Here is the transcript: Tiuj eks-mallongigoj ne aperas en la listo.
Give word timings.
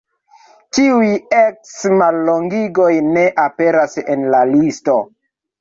Tiuj 0.77 1.11
eks-mallongigoj 1.41 2.89
ne 3.13 3.29
aperas 3.47 3.97
en 4.17 4.29
la 4.37 4.45
listo. 4.57 4.99